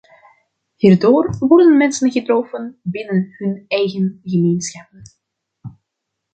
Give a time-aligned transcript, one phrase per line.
[0.77, 5.03] Hierdoor worden mensen getroffen binnen hun eigen gemeenschappen.